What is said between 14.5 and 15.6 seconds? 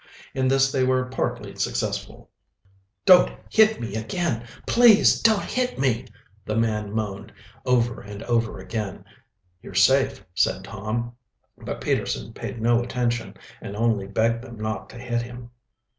not to hit him.